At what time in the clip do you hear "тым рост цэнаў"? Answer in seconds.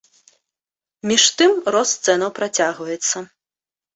1.41-2.29